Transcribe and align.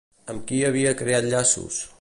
Amb 0.33 0.47
qui 0.51 0.61
havia 0.69 0.95
creat 1.03 1.31
llaços? 1.35 1.83